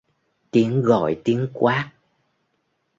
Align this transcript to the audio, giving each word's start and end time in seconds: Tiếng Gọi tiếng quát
Tiếng 0.51 0.81
Gọi 0.81 1.21
tiếng 1.23 1.47
quát 1.53 1.91